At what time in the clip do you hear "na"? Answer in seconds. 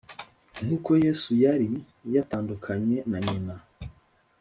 3.09-3.17